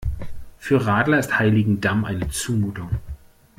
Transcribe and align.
Für 0.57 0.83
Radler 0.87 1.19
ist 1.19 1.37
Heiligendamm 1.37 2.05
eine 2.05 2.27
Zumutung. 2.29 2.89